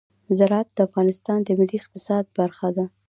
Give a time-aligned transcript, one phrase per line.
[0.37, 2.85] زراعت د افغانستان د ملي اقتصاد برخه ده.